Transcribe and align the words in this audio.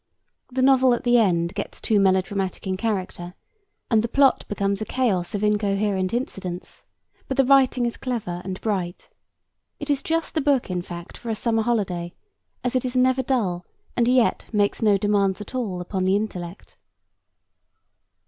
The 0.51 0.63
novel 0.63 0.95
at 0.95 1.03
the 1.03 1.19
end 1.19 1.53
gets 1.53 1.79
too 1.79 1.99
melodramatic 1.99 2.65
in 2.65 2.75
character 2.75 3.35
and 3.91 4.01
the 4.03 4.07
plot 4.07 4.45
becomes 4.47 4.81
a 4.81 4.85
chaos 4.85 5.35
of 5.35 5.43
incoherent 5.43 6.11
incidents, 6.11 6.85
but 7.27 7.37
the 7.37 7.45
writing 7.45 7.85
is 7.85 7.97
clever 7.97 8.41
and 8.43 8.59
bright. 8.61 9.11
It 9.79 9.91
is 9.91 10.01
just 10.01 10.33
the 10.33 10.41
book, 10.41 10.71
in 10.71 10.81
fact, 10.81 11.17
for 11.17 11.29
a 11.29 11.35
summer 11.35 11.61
holiday, 11.61 12.15
as 12.63 12.75
it 12.75 12.83
is 12.83 12.95
never 12.95 13.21
dull 13.21 13.63
and 13.95 14.07
yet 14.07 14.47
makes 14.51 14.81
no 14.81 14.97
demands 14.97 15.39
at 15.39 15.53
all 15.53 15.79
upon 15.81 16.05
the 16.05 16.15
intellect. 16.15 16.79